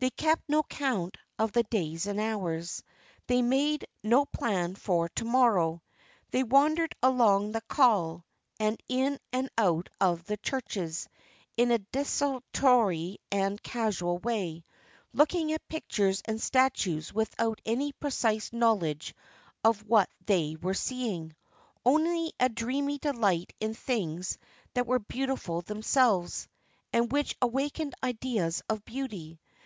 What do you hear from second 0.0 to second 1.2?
They kept no count